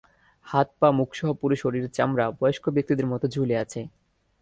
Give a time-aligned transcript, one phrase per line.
[0.47, 3.81] হাত, পা, মুখসহ পুরো শরীরের চামড়া বয়স্ক ব্যক্তিদের মতো ঝুলে আছে।